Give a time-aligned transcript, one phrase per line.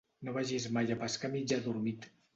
[0.27, 2.13] No vagis mai a pescar mig adormit.